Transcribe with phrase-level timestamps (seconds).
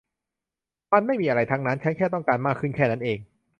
[0.93, 3.19] มันไม่มีอะไรทั้งนั้น ฉันแค่ต้องการมากขึ้นแค่นั้นเอง